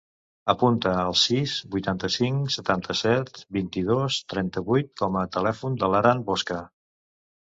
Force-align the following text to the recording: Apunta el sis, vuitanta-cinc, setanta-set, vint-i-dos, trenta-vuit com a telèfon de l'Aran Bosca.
Apunta 0.51 0.93
el 1.09 1.17
sis, 1.23 1.53
vuitanta-cinc, 1.75 2.49
setanta-set, 2.57 3.29
vint-i-dos, 3.61 4.19
trenta-vuit 4.35 4.91
com 5.03 5.23
a 5.23 5.27
telèfon 5.37 5.77
de 5.85 5.91
l'Aran 5.93 6.25
Bosca. 6.33 6.59